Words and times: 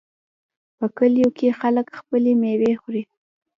په 0.77 0.85
کلیو 0.97 1.29
کې 1.37 1.57
خلک 1.59 1.87
خپلې 1.99 2.31
میوې 2.41 2.71
خوري. 2.81 3.03